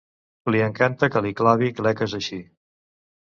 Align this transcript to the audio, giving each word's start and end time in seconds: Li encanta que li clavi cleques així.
Li 0.53 0.61
encanta 0.67 1.09
que 1.15 1.21
li 1.25 1.33
clavi 1.41 1.69
cleques 1.81 2.17
així. 2.21 2.39